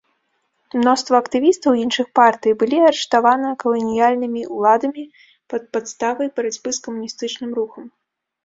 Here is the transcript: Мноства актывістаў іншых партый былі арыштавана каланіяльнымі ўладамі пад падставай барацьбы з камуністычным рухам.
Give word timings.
Мноства 0.79 1.15
актывістаў 1.23 1.71
іншых 1.83 2.07
партый 2.19 2.55
былі 2.63 2.77
арыштавана 2.89 3.49
каланіяльнымі 3.65 4.41
ўладамі 4.57 5.03
пад 5.55 5.61
падставай 5.75 6.27
барацьбы 6.39 6.69
з 6.79 6.87
камуністычным 6.89 7.49
рухам. 7.61 7.85